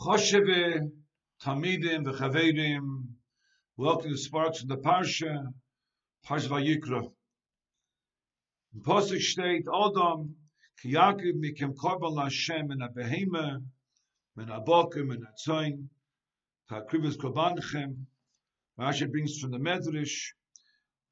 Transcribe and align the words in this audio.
Chosheve, 0.00 0.90
Tamidim, 1.42 2.06
V'chavedim, 2.06 3.04
welcome 3.76 4.10
to 4.10 4.16
Sparks 4.16 4.62
in 4.62 4.68
the 4.68 4.78
Parsha, 4.78 5.44
Parsha 6.26 6.48
Vayikra. 6.48 7.06
In 8.74 8.80
Pasuk 8.80 9.20
steht, 9.20 9.66
Adam, 9.68 10.34
ki 10.80 10.94
Yaakov 10.94 11.34
mikem 11.34 11.74
korban 11.74 12.16
Lashem 12.16 12.68
min 12.68 12.80
ha-behema, 12.80 13.62
min 14.36 14.48
ha-boker, 14.48 15.04
min 15.04 15.20
ha-tzoin, 15.20 15.88
ta-akrivas 16.70 17.18
korbanchem, 17.18 18.06
Rashi 18.78 19.10
brings 19.10 19.38
from 19.38 19.50
the 19.50 19.58
Medrash, 19.58 20.28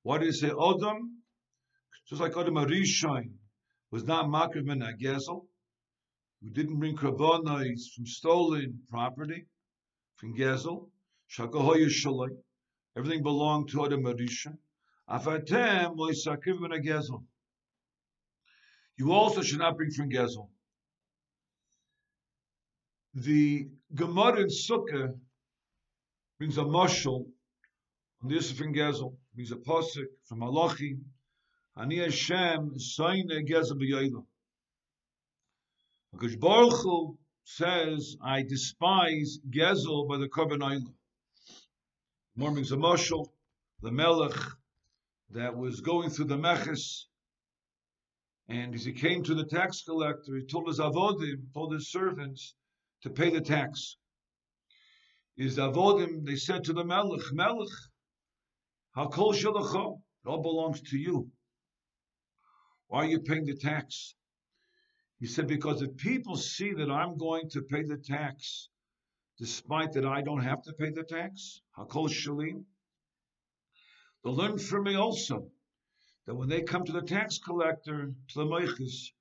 what 0.02 0.22
is 0.22 0.42
it, 0.42 0.54
Adam? 0.58 1.18
Just 2.08 2.22
like 2.22 2.34
Adam 2.38 2.54
Arishon 2.54 3.32
was 3.90 4.04
not 4.04 4.28
makriv 4.28 4.64
min 4.64 4.80
ha-gezel, 4.80 5.47
who 6.42 6.50
didn't 6.50 6.78
bring 6.78 6.96
korbanos 6.96 7.92
from 7.94 8.06
stolen 8.06 8.80
property, 8.88 9.46
from 10.16 10.36
Gezel, 10.36 10.88
Shakahoya 11.30 11.88
Shalai, 11.88 12.30
everything 12.96 13.22
belonged 13.22 13.68
to 13.70 13.84
Adam 13.84 14.04
Marisha. 14.04 14.56
Afatem 15.10 15.96
loisakiv 15.96 16.60
min 16.60 16.82
Gezel. 16.82 17.24
You 18.96 19.12
also 19.12 19.42
should 19.42 19.58
not 19.58 19.76
bring 19.76 19.90
from 19.90 20.10
Gezel. 20.10 20.48
The 23.14 23.68
Gemara 23.94 24.40
in 24.40 24.48
Sukkah 24.48 25.14
brings 26.38 26.58
a 26.58 26.62
mushal 26.62 27.26
on 28.22 28.28
this 28.28 28.52
from 28.52 28.74
Gezel, 28.74 29.16
brings 29.34 29.50
a 29.50 29.56
posik 29.56 30.06
from 30.24 30.40
Malachi, 30.40 30.98
Ani 31.76 31.98
Hashem 31.98 32.78
Sayin 32.78 33.28
Gezel 33.46 33.80
b'Yoyla. 33.80 34.24
Because 36.12 36.36
Baruch 36.36 36.82
Hu 36.82 37.18
says, 37.44 38.16
I 38.22 38.42
despise 38.42 39.38
Gezel 39.50 40.08
by 40.08 40.18
the 40.18 40.28
Korban 40.28 40.60
Oila. 40.60 40.94
Morming's 42.36 42.72
a 42.72 42.76
mushal, 42.76 43.26
the 43.82 43.90
Melech 43.90 44.38
that 45.30 45.56
was 45.56 45.80
going 45.80 46.10
through 46.10 46.26
the 46.26 46.38
Meches, 46.38 47.06
and 48.48 48.74
as 48.74 48.84
he 48.84 48.92
came 48.92 49.22
to 49.24 49.34
the 49.34 49.44
tax 49.44 49.82
collector, 49.82 50.36
he 50.36 50.44
told 50.44 50.68
his 50.68 50.78
avodim, 50.78 51.52
told 51.52 51.72
his 51.74 51.90
servants 51.90 52.54
to 53.02 53.10
pay 53.10 53.30
the 53.30 53.40
tax. 53.40 53.96
His 55.36 55.58
avodim, 55.58 56.24
they 56.24 56.36
said 56.36 56.64
to 56.64 56.72
the 56.72 56.84
Melech, 56.84 57.32
Melech, 57.32 57.68
Hakol 58.96 59.34
Shalacho, 59.34 60.00
it 60.24 60.28
all 60.28 60.42
belongs 60.42 60.80
to 60.80 60.98
you. 60.98 61.30
Why 62.86 63.04
are 63.04 63.08
you 63.08 63.20
paying 63.20 63.44
the 63.44 63.56
tax? 63.56 64.14
He 65.20 65.26
said, 65.26 65.48
because 65.48 65.82
if 65.82 65.96
people 65.96 66.36
see 66.36 66.72
that 66.74 66.90
I'm 66.90 67.16
going 67.16 67.50
to 67.50 67.62
pay 67.62 67.82
the 67.82 67.96
tax, 67.96 68.68
despite 69.38 69.92
that 69.92 70.06
I 70.06 70.22
don't 70.22 70.42
have 70.42 70.62
to 70.62 70.72
pay 70.72 70.90
the 70.90 71.02
tax, 71.02 71.60
Hakol 71.76 72.08
Shalim, 72.08 72.64
they'll 74.22 74.34
learn 74.34 74.58
from 74.58 74.84
me 74.84 74.94
also 74.94 75.50
that 76.26 76.34
when 76.36 76.48
they 76.48 76.62
come 76.62 76.84
to 76.84 76.92
the 76.92 77.02
tax 77.02 77.38
collector, 77.38 78.12
to 78.28 78.34
the 78.38 78.44
Meichus, 78.44 79.12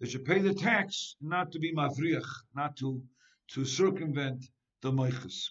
they 0.00 0.08
should 0.08 0.24
pay 0.24 0.40
the 0.40 0.54
tax 0.54 1.14
not 1.20 1.52
to 1.52 1.60
be 1.60 1.72
mavriach, 1.72 2.28
not 2.54 2.76
to, 2.78 3.00
to 3.48 3.64
circumvent 3.64 4.44
the 4.82 4.90
Meichus. 4.90 5.50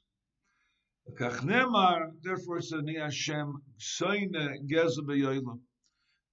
Therefore, 1.06 2.58
it 2.58 2.64
says, 2.64 2.82
Ni 2.84 2.96
Hashem, 2.96 3.62
Soine 3.80 4.68
Gezel 4.70 5.60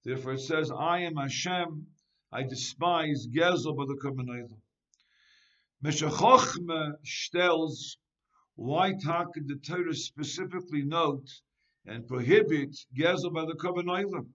Therefore, 0.03 0.33
it 0.33 0.39
says, 0.39 0.71
I 0.71 1.01
am 1.01 1.15
Hashem, 1.15 1.85
I 2.31 2.41
despise 2.43 3.27
Gezel 3.27 3.75
by 3.75 3.85
the 3.85 3.99
Korban 4.03 4.47
Meshech 5.83 6.11
Chochmah 6.11 6.93
stells 7.05 7.97
why 8.55 8.93
talk 8.93 9.33
the 9.35 9.55
Torah 9.57 9.93
specifically 9.93 10.83
note 10.83 11.29
and 11.85 12.07
prohibit 12.07 12.75
Gezel 12.97 13.31
by 13.31 13.45
the 13.45 13.53
Korban 13.53 14.25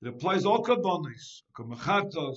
It 0.00 0.08
applies 0.08 0.46
all 0.46 0.64
Korbanis, 0.64 1.42
Korban 1.54 2.36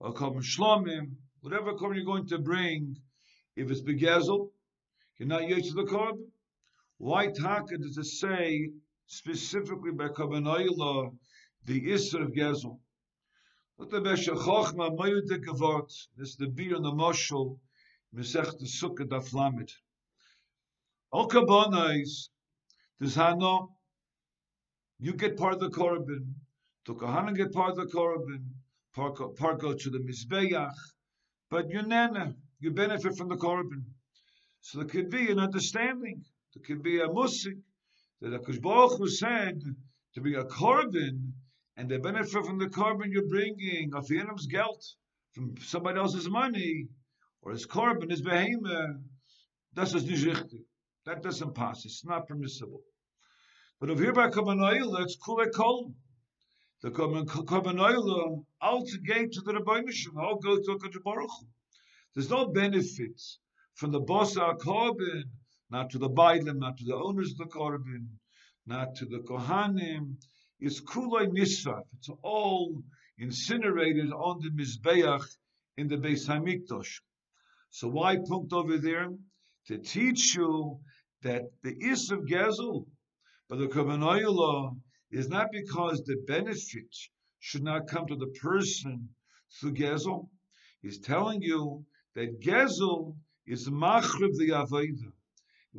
or 0.00 0.12
Korban 0.12 0.42
Shlomim, 0.42 1.16
whatever 1.40 1.72
Korban 1.72 1.96
you're 1.96 2.04
going 2.04 2.26
to 2.28 2.38
bring, 2.38 2.96
if 3.56 3.70
it's 3.70 3.80
Begezel, 3.80 4.50
you're 5.16 5.28
not 5.28 5.48
used 5.48 5.70
to 5.70 5.74
the 5.74 5.84
Korban. 5.84 6.30
Why 6.98 7.28
talk 7.28 7.70
does 7.70 7.96
it 7.96 8.04
say 8.04 8.70
specifically 9.06 9.92
by 9.92 10.08
Korban 10.08 10.46
the 11.64 11.80
Isser 11.80 12.22
of 12.22 12.32
Gezel. 12.32 12.78
What 13.76 13.90
the 13.90 14.00
Besha 14.00 14.36
Chochma 14.36 14.96
Mayude 14.96 15.44
Gavot, 15.44 15.90
this 16.16 16.30
is 16.30 16.36
the 16.36 16.48
beer 16.48 16.76
and 16.76 16.84
the 16.84 16.92
Moshel, 16.92 17.58
Mesech 18.14 18.58
the 18.58 18.66
Sukkah 18.66 19.08
da 19.08 19.20
Flamid. 19.20 19.70
Al 21.14 21.28
this 23.00 23.16
Hano, 23.16 23.70
you 24.98 25.14
get 25.14 25.36
part 25.36 25.54
of 25.54 25.60
the 25.60 25.70
Korban, 25.70 26.34
to 26.84 26.94
Kohanim 26.94 27.36
get 27.36 27.52
part 27.52 27.70
of 27.70 27.76
the 27.76 27.86
Korban, 27.86 28.44
part 28.94 29.60
go 29.60 29.74
to 29.74 29.90
the 29.90 29.98
Mizbeach, 29.98 30.74
but 31.50 31.70
you 31.70 31.82
nana, 31.82 32.34
you 32.58 32.70
benefit 32.72 33.16
from 33.16 33.28
the 33.28 33.36
Korban. 33.36 33.84
So 34.60 34.78
there 34.78 34.88
could 34.88 35.08
be 35.08 35.30
an 35.30 35.38
understanding, 35.38 36.24
there 36.54 36.62
could 36.64 36.82
be 36.82 37.00
a 37.00 37.08
musik, 37.08 37.56
that 38.20 38.32
Akash 38.32 38.60
Baruch 38.60 38.98
Hu 38.98 39.08
said, 39.08 39.62
to 40.14 40.20
be 40.20 40.34
a 40.34 40.44
Korban, 40.44 41.32
and 41.76 41.88
the 41.88 41.98
benefit 41.98 42.44
from 42.44 42.58
the 42.58 42.66
korban 42.66 43.10
you're 43.10 43.28
bringing 43.28 43.94
of 43.94 44.06
Yenam's 44.06 44.46
geld 44.46 44.82
from 45.32 45.54
somebody 45.58 45.98
else's 45.98 46.28
money 46.28 46.88
or 47.42 47.52
his 47.52 47.66
korban, 47.66 48.10
his 48.10 48.22
behemoth, 48.22 48.96
that's 49.74 49.92
just 49.92 50.06
nicht 50.06 50.54
That 51.06 51.22
doesn't 51.22 51.54
pass. 51.54 51.84
It's 51.84 52.04
not 52.04 52.28
permissible. 52.28 52.82
But 53.78 53.90
over 53.90 54.02
here 54.02 54.12
by 54.12 54.28
korban 54.28 54.60
oil, 54.60 54.96
it's 54.96 55.16
kule 55.16 55.46
kol. 55.54 55.94
The 56.82 56.90
korban 56.90 57.80
oil 57.80 58.20
um, 58.20 58.46
all 58.60 58.84
to 58.84 58.98
the 58.98 59.52
Rebbeinu 59.52 59.92
all 60.18 60.36
go 60.36 60.56
to 60.56 60.78
Hakadosh 60.78 61.02
Baruch 61.02 61.30
There's 62.14 62.30
no 62.30 62.48
benefits 62.48 63.38
from 63.74 63.92
the 63.92 64.00
boss 64.00 64.36
of 64.36 64.58
korban, 64.58 65.24
not 65.70 65.90
to 65.90 65.98
the 65.98 66.10
bailim, 66.10 66.58
not 66.58 66.76
to 66.78 66.84
the 66.84 66.96
owners 66.96 67.32
of 67.32 67.38
the 67.38 67.44
korban, 67.46 68.08
not 68.66 68.94
to 68.96 69.06
the 69.06 69.20
kohanim, 69.20 70.16
is 70.60 70.80
kulay 70.80 71.28
nisraf. 71.28 71.84
It's 71.98 72.10
all 72.22 72.82
incinerated 73.18 74.12
on 74.12 74.40
the 74.40 74.50
mizbeach 74.50 75.24
in 75.76 75.88
the 75.88 75.96
Beis 75.96 76.26
Hamikdash. 76.28 77.00
So 77.70 77.88
why 77.88 78.16
punkt 78.16 78.52
over 78.52 78.78
there? 78.78 79.08
To 79.66 79.78
teach 79.78 80.36
you 80.36 80.80
that 81.22 81.42
the 81.62 81.74
is 81.78 82.10
of 82.10 82.20
Gezel, 82.20 82.86
but 83.48 83.58
the 83.58 83.68
Kabbalah 83.68 84.72
is 85.10 85.28
not 85.28 85.48
because 85.52 86.02
the 86.02 86.16
benefit 86.26 86.94
should 87.38 87.62
not 87.62 87.86
come 87.86 88.06
to 88.06 88.16
the 88.16 88.32
person 88.42 89.08
through 89.60 89.74
Gezel. 89.74 90.28
He's 90.82 90.98
telling 90.98 91.42
you 91.42 91.84
that 92.14 92.40
Gezel 92.40 93.16
is 93.46 93.68
machrib 93.68 94.36
the 94.36 94.50
Aveda. 94.50 95.12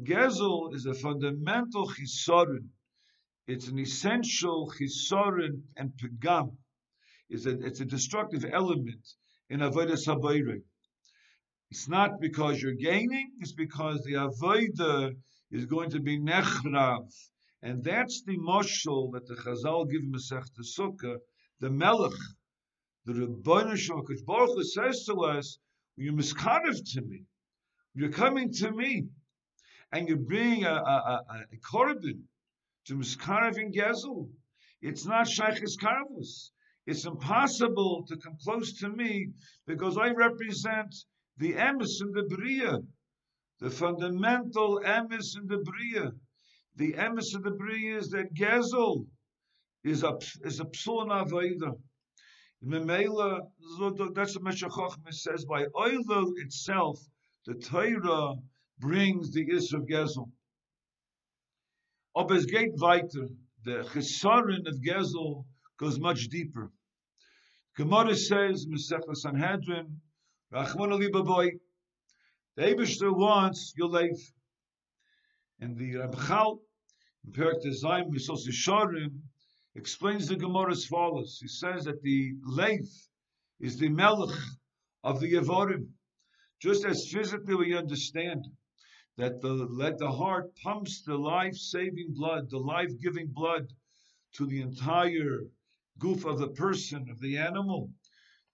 Gezel 0.03 0.73
is 0.73 0.85
a 0.85 0.93
fundamental 0.93 1.87
chisaron 1.87 2.69
it's 3.47 3.67
an 3.67 3.79
essential 3.79 4.71
chisorin 4.71 5.63
and 5.75 5.91
pegam. 5.97 6.57
It's 7.29 7.45
a, 7.45 7.59
it's 7.65 7.79
a 7.79 7.85
destructive 7.85 8.45
element 8.45 9.07
in 9.49 9.61
avodah 9.61 9.97
sabayre. 9.97 10.61
It's 11.71 11.87
not 11.87 12.19
because 12.19 12.61
you're 12.61 12.73
gaining; 12.73 13.31
it's 13.39 13.53
because 13.53 14.03
the 14.03 14.13
avodah 14.13 15.15
is 15.51 15.65
going 15.65 15.89
to 15.91 15.99
be 15.99 16.19
nechrav, 16.19 17.09
and 17.61 17.83
that's 17.83 18.23
the 18.23 18.37
moshel 18.37 19.11
that 19.13 19.25
the 19.25 19.35
Chazal 19.35 19.89
give 19.89 20.03
Masech 20.03 20.45
the 20.55 20.63
Sukkah, 20.63 21.17
the 21.59 21.69
Melech, 21.69 22.11
the 23.05 23.13
Rebbeinu 23.13 23.77
Shalom 23.77 24.05
Baruch 24.25 24.49
Hu 24.55 24.63
says 24.63 25.05
to 25.05 25.15
us, 25.23 25.57
"You're 25.95 26.13
miskarev 26.13 26.77
to 26.93 27.01
me. 27.01 27.23
You're 27.93 28.11
coming 28.11 28.51
to 28.53 28.71
me, 28.71 29.07
and 29.91 30.07
you're 30.07 30.17
bringing 30.17 30.65
a, 30.65 30.73
a, 30.73 31.23
a, 31.29 31.45
a 31.51 31.57
korban." 31.57 32.23
To 32.91 33.71
Gezel. 33.71 34.29
It's 34.81 35.05
not 35.05 35.27
Sheikh's 35.27 35.77
Karvus. 35.77 36.51
It's 36.85 37.05
impossible 37.05 38.03
to 38.07 38.17
come 38.17 38.35
close 38.43 38.73
to 38.79 38.89
me 38.89 39.29
because 39.65 39.97
I 39.97 40.09
represent 40.09 40.93
the 41.37 41.53
emes 41.53 42.01
and 42.01 42.13
the 42.13 42.23
Bria, 42.23 42.79
the 43.59 43.69
fundamental 43.69 44.81
emes 44.83 45.35
and 45.35 45.47
the 45.47 45.59
Bria. 45.59 46.11
The 46.75 46.93
emes 46.93 47.33
and 47.33 47.43
the 47.43 47.51
Bria 47.51 47.97
is 47.97 48.09
that 48.09 48.33
Gezel 48.33 49.05
is 49.83 50.03
a 50.03 50.17
is 50.43 50.59
a 50.59 50.65
psul 50.65 51.07
avodah. 51.07 51.79
Memela, 52.63 53.39
that's 54.13 54.35
what 54.35 54.43
Meshach 54.43 54.71
says. 55.11 55.45
By 55.45 55.65
oil 55.77 56.33
itself, 56.37 56.99
the 57.45 57.55
Torah 57.55 58.35
brings 58.79 59.31
the 59.31 59.43
Is 59.49 59.73
of 59.73 59.83
Gezel. 59.83 60.29
Aber 62.15 62.35
es 62.35 62.45
geht 62.45 62.79
weiter. 62.79 63.27
The 63.63 63.83
chesaron 63.93 64.67
of 64.67 64.75
Gezel 64.81 65.45
goes 65.77 65.99
much 65.99 66.27
deeper. 66.29 66.71
Gemara 67.77 68.15
says, 68.15 68.67
Mesechah 68.67 69.15
Sanhedrin, 69.15 70.01
Rachman 70.53 70.91
Ali 70.91 71.09
Baboy. 71.09 71.51
The 72.55 72.63
Eibishter 72.63 73.15
wants 73.15 73.73
your 73.77 73.87
life. 73.87 74.33
And 75.59 75.77
the 75.77 75.93
Ramchal, 75.93 76.59
in 77.23 77.31
Perak 77.31 77.61
Design, 77.61 78.11
Mesilas 78.11 78.47
Yesharim, 78.47 79.21
explains 79.75 80.27
the 80.27 80.35
Gemara 80.35 80.71
as 80.71 80.85
follows. 80.85 81.37
He 81.41 81.47
says 81.47 81.85
that 81.85 82.01
the 82.01 82.33
life 82.43 82.91
is 83.59 83.77
the 83.77 83.89
melech 83.89 84.37
of 85.03 85.19
the 85.21 85.33
Yevorim. 85.33 85.87
Just 86.59 86.83
as 86.83 87.09
physically 87.09 87.55
we 87.55 87.77
understand 87.77 88.45
that 89.17 89.41
the 89.41 89.53
let 89.53 89.97
the 89.97 90.11
heart 90.11 90.55
pumps 90.55 91.01
the 91.01 91.17
life-saving 91.17 92.13
blood, 92.13 92.49
the 92.49 92.57
life-giving 92.57 93.27
blood 93.27 93.67
to 94.33 94.45
the 94.45 94.61
entire 94.61 95.41
goof 95.99 96.25
of 96.25 96.39
the 96.39 96.49
person, 96.49 97.09
of 97.09 97.19
the 97.19 97.37
animal. 97.37 97.91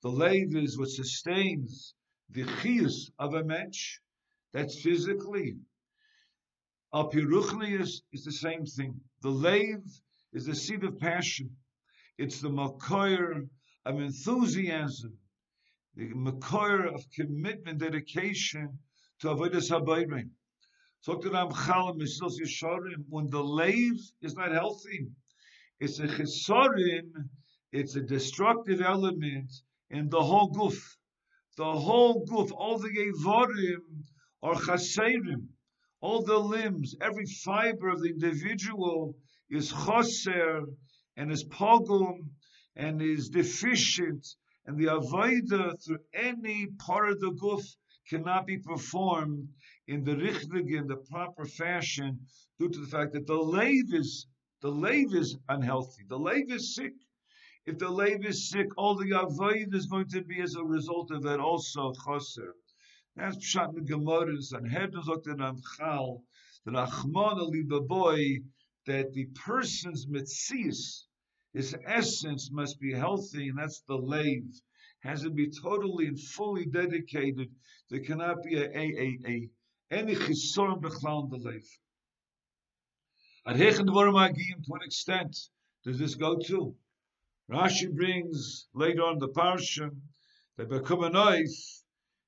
The 0.02 0.10
lave 0.10 0.56
is 0.56 0.78
what 0.78 0.90
sustains 0.90 1.94
the 2.30 2.44
chiyus 2.44 3.12
of 3.20 3.34
a 3.34 3.44
mensch. 3.44 4.00
That's 4.54 4.82
physically. 4.82 5.58
Al 6.94 7.10
is, 7.10 8.02
is 8.12 8.24
the 8.24 8.32
same 8.32 8.66
thing. 8.66 9.00
The 9.22 9.30
lave 9.30 9.84
is 10.34 10.46
the 10.46 10.56
seed 10.56 10.84
of 10.84 11.00
passion. 11.00 11.56
It's 12.18 12.42
the 12.42 12.50
makoyer 12.50 13.48
of 13.86 14.02
enthusiasm, 14.02 15.14
the 15.96 16.10
makoyer 16.14 16.94
of 16.94 17.06
commitment, 17.12 17.80
dedication 17.80 18.80
to 19.20 19.28
avodas 19.28 19.70
habayrim. 19.70 20.30
So 21.02 21.14
when 21.14 21.32
the 23.30 23.44
lave 23.44 24.00
is 24.22 24.36
not 24.36 24.52
healthy, 24.52 25.08
it's 25.80 26.00
a 26.00 26.08
chesarim, 26.08 27.30
it's 27.72 27.96
a 27.96 28.02
destructive 28.02 28.82
element 28.82 29.52
in 29.90 30.10
the 30.10 30.22
whole 30.22 30.48
goof. 30.48 30.98
The 31.56 31.72
whole 31.72 32.26
goof, 32.26 32.52
all 32.52 32.78
the 32.80 32.90
evorim 32.90 34.06
are 34.44 34.56
chaserim. 34.56 35.48
All 36.00 36.24
the 36.24 36.38
limbs, 36.38 36.96
every 37.02 37.26
fiber 37.26 37.90
of 37.90 38.02
the 38.02 38.10
individual 38.10 39.16
is 39.50 39.72
choser 39.72 40.66
and 41.16 41.32
is 41.32 41.44
pogum 41.46 42.30
and 42.76 43.02
is 43.02 43.30
deficient, 43.30 44.28
and 44.66 44.78
the 44.78 44.86
avodah 44.86 45.84
through 45.84 46.00
any 46.14 46.68
part 46.78 47.10
of 47.10 47.20
the 47.20 47.32
goof 47.32 47.64
cannot 48.10 48.46
be 48.46 48.58
performed 48.58 49.50
in 49.88 50.04
the 50.04 50.16
richtige, 50.16 50.78
in 50.78 50.88
the 50.88 50.98
proper 50.98 51.46
fashion, 51.46 52.20
due 52.60 52.70
to 52.70 52.80
the 52.80 52.88
fact 52.88 53.14
that 53.14 53.28
the 53.28 53.36
lave 53.36 53.94
is 53.94 54.28
the 54.62 54.72
lave 54.72 55.14
is 55.14 55.38
unhealthy. 55.50 56.04
The 56.08 56.18
lave 56.18 56.52
is 56.52 56.74
sick. 56.76 56.94
If 57.66 57.78
the 57.78 57.90
lave 57.90 58.26
is 58.26 58.50
sick, 58.50 58.68
all 58.78 58.96
the 58.96 59.20
avoid 59.20 59.76
is 59.76 59.86
going 59.86 60.08
to 60.10 60.24
be 60.24 60.42
as 60.42 60.56
a 60.56 60.64
result 60.64 61.12
of 61.12 61.24
that 61.24 61.40
also 61.40 61.92
choser. 61.94 62.54
That's 63.16 63.38
pshat 63.38 63.74
the 63.74 63.82
Gemara 63.82 64.30
and 64.30 64.44
Sanhedrin 64.44 65.04
at 65.10 65.38
Amchal, 65.40 66.24
the 66.66 66.72
Rachman 66.72 67.40
Ali 67.40 67.64
boy 67.64 68.38
that 68.86 69.14
the 69.14 69.26
person's 69.36 70.06
mitzias, 70.08 71.06
his 71.54 71.76
essence 71.86 72.50
must 72.52 72.80
be 72.80 72.94
healthy, 72.94 73.50
and 73.50 73.58
that's 73.58 73.82
the 73.82 73.98
lave. 73.98 74.62
Has 75.08 75.22
to 75.22 75.30
be 75.30 75.50
totally 75.50 76.08
and 76.08 76.20
fully 76.20 76.66
dedicated. 76.66 77.50
There 77.90 78.02
cannot 78.02 78.44
be 78.44 78.58
a, 78.58 78.66
a, 78.66 78.86
a, 79.06 79.18
a 79.26 79.50
any 79.90 80.16
chisorim 80.16 80.82
bechlal 80.82 81.24
in 81.24 81.30
the 81.30 81.50
lave. 81.50 81.70
At 83.46 83.56
Hechen 83.56 83.86
Dvorim 83.88 84.36
to 84.36 84.64
what 84.68 84.84
extent 84.84 85.34
does 85.86 85.98
this 85.98 86.16
go 86.16 86.38
to? 86.48 86.76
Rashi 87.50 87.90
brings 87.90 88.68
later 88.74 89.04
on 89.04 89.20
the 89.20 89.30
parsha 89.30 89.96
that 90.58 90.70
knife, 90.70 91.84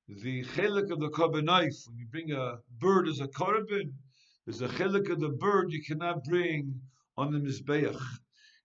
the 0.07 0.45
chelik 0.45 0.89
of 0.89 0.99
the 1.01 1.41
knife, 1.41 1.75
when 1.85 1.97
you 1.97 2.07
bring 2.09 2.31
a 2.31 2.59
bird 2.79 3.09
as 3.09 3.19
a 3.19 3.27
korban, 3.27 3.91
there's 4.45 4.61
a 4.61 4.69
chelik 4.69 5.11
of 5.11 5.19
the 5.19 5.35
bird 5.37 5.73
you 5.73 5.83
cannot 5.83 6.23
bring 6.23 6.79
on 7.17 7.33
the 7.33 7.39
mizbeach, 7.39 8.01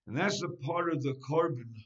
and 0.07 0.17
that's 0.17 0.41
a 0.41 0.65
part 0.65 0.93
of 0.93 1.03
the 1.03 1.15
korban. 1.29 1.83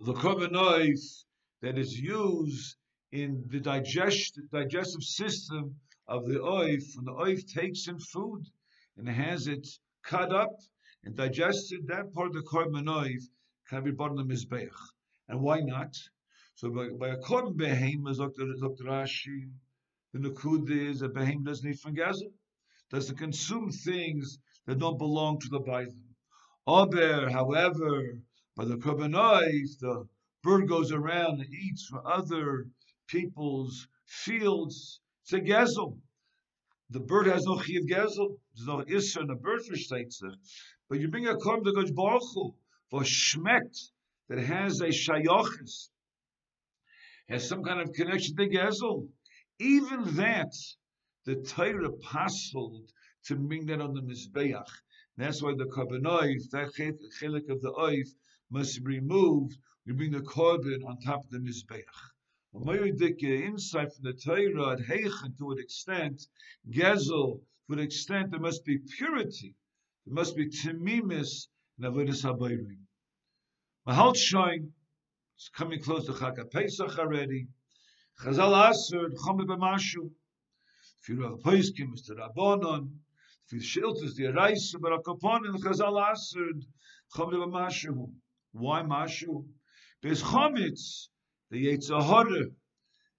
The 0.00 0.48
knife 0.52 1.24
that 1.60 1.76
is 1.76 1.98
used 1.98 2.76
in 3.10 3.44
the 3.48 3.58
digest, 3.58 4.40
digestive 4.52 5.02
system 5.02 5.74
of 6.06 6.26
the 6.28 6.38
oif, 6.38 6.84
when 6.94 7.04
the 7.04 7.12
oif 7.12 7.52
takes 7.52 7.88
in 7.88 7.98
food 7.98 8.44
and 8.96 9.08
has 9.08 9.48
it 9.48 9.66
cut 10.04 10.32
up 10.32 10.54
and 11.02 11.16
digested, 11.16 11.88
that 11.88 12.12
part 12.14 12.28
of 12.28 12.34
the 12.34 12.42
korban 12.42 13.20
can 13.68 13.82
be 13.82 13.90
brought 13.90 14.12
in 14.12 14.16
the 14.16 14.24
mizbeach. 14.24 14.70
And 15.28 15.40
why 15.40 15.60
not? 15.60 15.96
So 16.54 16.70
by, 16.70 17.08
a 17.08 17.16
korban 17.16 17.56
behem, 17.56 18.08
as 18.08 18.18
Dr. 18.18 18.84
Rashi, 18.84 19.50
the 20.12 20.20
nukud 20.20 20.70
is 20.70 21.02
a 21.02 21.08
behem 21.08 21.44
doesn't 21.44 21.68
eat 21.68 21.80
from 21.80 21.96
gazel, 21.96 22.32
doesn't 22.90 23.16
consume 23.16 23.70
things 23.70 24.38
that 24.66 24.78
don't 24.78 24.98
belong 24.98 25.40
to 25.40 25.48
the 25.48 25.60
baisim. 25.60 26.14
Ober, 26.66 27.30
however, 27.30 28.22
by 28.58 28.64
the 28.64 28.76
korban 28.76 29.12
the 29.12 30.08
bird 30.42 30.68
goes 30.68 30.90
around 30.90 31.40
and 31.40 31.54
eats 31.54 31.86
from 31.86 32.04
other 32.04 32.66
people's 33.06 33.86
fields 34.04 35.00
it's 35.22 35.32
a 35.34 35.40
gezel. 35.40 35.98
The 36.90 37.00
bird 37.00 37.26
has 37.26 37.44
no 37.44 37.60
chiv 37.60 37.82
gezel. 37.86 38.38
There's 38.54 38.66
no 38.66 38.78
isser 38.78 39.20
in 39.20 39.26
the 39.28 39.34
bird 39.34 39.60
there. 39.68 40.34
But 40.88 40.98
you 40.98 41.08
bring 41.08 41.28
a 41.28 41.34
korban 41.34 41.66
to 41.66 41.72
Gosh 41.72 41.90
Baruch 41.90 42.22
Hu 42.34 42.54
for 42.90 43.02
shmekt 43.02 43.90
that 44.28 44.38
has 44.38 44.80
a 44.80 44.88
shayochis, 44.88 45.90
has 47.28 47.46
some 47.46 47.62
kind 47.62 47.80
of 47.80 47.92
connection 47.92 48.36
to 48.36 48.48
gezel. 48.48 49.06
Even 49.60 50.16
that, 50.16 50.54
the 51.26 51.36
Torah 51.36 51.90
apostled 51.90 52.90
to 53.26 53.36
bring 53.36 53.66
that 53.66 53.82
on 53.82 53.92
the 53.92 54.00
mizbeach. 54.00 54.66
That's 55.16 55.42
why 55.42 55.52
the 55.56 55.66
korban 55.66 56.02
that 56.50 56.72
chelik 57.20 57.50
of 57.50 57.60
the 57.60 57.72
oif, 57.72 58.08
must 58.50 58.82
be 58.84 58.96
removed. 58.96 59.56
We 59.86 59.92
bring 59.92 60.12
the 60.12 60.20
korban 60.20 60.84
on 60.86 61.00
top 61.00 61.24
of 61.24 61.30
the 61.30 61.38
mizbeach. 61.38 61.84
A 62.54 62.58
moedik 62.58 63.22
uh, 63.22 63.46
insight 63.46 63.92
from 63.92 64.04
the 64.04 64.12
Torah 64.14 64.72
at 64.72 64.80
Heichen 64.80 65.36
to 65.38 65.50
an 65.52 65.58
extent, 65.58 66.26
Gezel, 66.70 67.40
to 67.66 67.72
an 67.72 67.78
extent 67.78 68.30
there 68.30 68.40
must 68.40 68.64
be 68.64 68.78
purity, 68.78 69.54
there 70.06 70.14
must 70.14 70.34
be 70.34 70.48
timimis 70.48 71.48
in 71.78 71.84
Avodah 71.84 72.22
Habayrim. 72.24 72.78
Mahal 73.86 74.14
Shoin, 74.14 74.72
it's 75.36 75.48
coming 75.50 75.80
close 75.80 76.06
to 76.06 76.12
Chag 76.12 76.50
Pesach 76.50 76.98
already. 76.98 77.48
Chazal 78.20 78.70
Aser, 78.70 79.10
Chome 79.10 79.46
B'mashu. 79.46 80.10
If 81.00 81.08
you 81.08 81.22
have 81.22 81.38
Poiskim, 81.38 81.92
Mr. 81.94 82.16
Rabbonon, 82.18 82.90
if 83.46 83.52
you 83.52 83.60
shilt 83.60 84.02
is 84.02 84.16
the 84.16 84.32
Reise, 84.32 84.74
Barakoponin, 84.74 85.54
Chazal 85.62 86.10
Aser, 86.10 86.50
Chome 87.14 87.34
B'mashu. 87.34 88.10
Why 88.52 88.82
Mashu? 88.82 89.46
There's 90.02 90.22
Chomitz, 90.22 91.08
the 91.50 91.66
Yetzirah, 91.66 92.52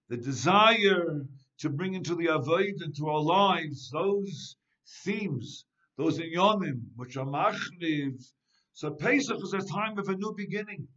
the 0.08 0.16
desire 0.16 1.26
to 1.58 1.70
bring 1.70 1.94
into 1.94 2.14
the 2.14 2.26
Avoid, 2.26 2.82
into 2.82 3.08
our 3.08 3.20
lives, 3.20 3.90
those 3.90 4.56
themes, 5.04 5.64
those 5.96 6.18
inyonim, 6.18 6.80
which 6.96 7.16
are 7.16 7.26
machniv. 7.26 8.24
So 8.72 8.92
Pesach 8.92 9.42
is 9.42 9.52
a 9.52 9.60
time 9.60 9.98
of 9.98 10.08
a 10.08 10.16
new 10.16 10.34
beginning. 10.36 10.88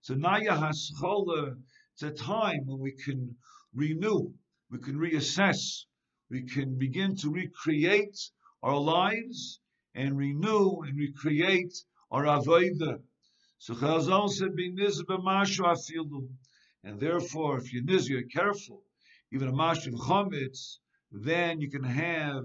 So 0.00 0.14
Naya 0.14 0.52
Haschola, 0.52 1.56
it's 1.94 2.02
a 2.02 2.10
time 2.10 2.60
when 2.66 2.80
we 2.80 2.92
can 2.92 3.36
renew, 3.74 4.32
we 4.70 4.78
can 4.78 4.96
reassess, 4.96 5.84
we 6.30 6.42
can 6.44 6.78
begin 6.78 7.16
to 7.16 7.30
recreate 7.30 8.18
our 8.62 8.78
lives 8.78 9.60
and 9.94 10.16
renew 10.16 10.80
and 10.82 10.98
recreate 10.98 11.74
our 12.10 12.24
Avodah. 12.24 13.00
So 13.64 13.74
Chazal 13.74 14.28
said, 14.28 14.56
"Be 14.56 14.72
mashu 14.72 15.60
afilu." 15.60 16.28
And 16.82 16.98
therefore, 16.98 17.58
if 17.58 17.72
you 17.72 17.80
niz, 17.84 18.08
you're 18.08 18.24
careful, 18.24 18.82
even 19.30 19.46
a 19.46 19.52
mashim 19.52 19.94
chometz, 19.94 20.78
then 21.12 21.60
you 21.60 21.70
can 21.70 21.84
have 21.84 22.44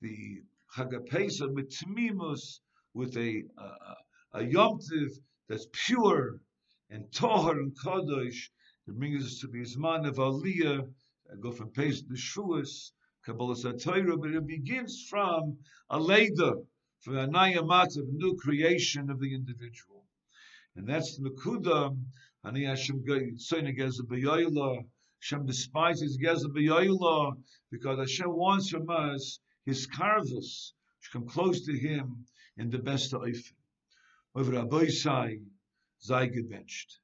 the 0.00 0.42
chagapesa 0.76 1.54
with 1.54 1.70
tmimus, 1.70 2.58
with 2.94 3.16
a, 3.16 3.44
a, 4.32 4.40
yomtiv 4.40 5.10
that's 5.46 5.68
pure 5.70 6.40
and 6.88 7.04
tohar 7.12 7.52
and 7.52 7.78
kadosh, 7.78 8.50
that 8.88 8.98
brings 8.98 9.24
us 9.24 9.38
to 9.38 9.46
the 9.46 9.60
Isman 9.60 10.08
of 10.08 10.16
Aliyah, 10.16 10.92
go 11.38 11.52
from 11.52 11.70
Pesach 11.70 12.08
to 12.08 12.14
Shuas, 12.14 12.90
Kabbalah 13.24 13.54
Satayra, 13.54 14.20
but 14.20 14.32
it 14.32 14.46
begins 14.48 15.06
from 15.08 15.58
a 15.90 16.00
Leda, 16.00 16.54
from 17.02 17.18
a 17.18 17.28
Nayamat 17.28 17.96
of 17.98 18.08
new 18.08 18.34
creation 18.34 19.10
of 19.10 19.20
the 19.20 19.32
individual. 19.32 19.99
And 20.80 20.88
that's 20.88 21.18
the 21.18 21.28
Nakuda 21.28 21.94
Ani 22.42 22.64
Hashem 22.64 23.04
Tzoyne 23.04 23.76
Gezer 23.76 24.06
B'Yoyla. 24.06 24.82
Hashem 25.20 25.44
despises 25.44 26.16
Gezer 26.16 26.48
B'Yoyla 26.48 27.34
because 27.70 27.98
Hashem 27.98 28.32
wants 28.34 28.70
from 28.70 28.88
us 28.88 29.40
His 29.66 29.86
karvus 29.86 30.72
to 31.02 31.10
come 31.12 31.28
close 31.28 31.66
to 31.66 31.78
Him 31.78 32.24
in 32.56 32.70
the 32.70 32.78
best 32.78 33.12
of 33.12 33.22
Over 34.34 34.52
Rabbi 34.52 34.86
Sai, 34.86 35.40
Zay 36.02 36.30
gebenched. 36.30 36.96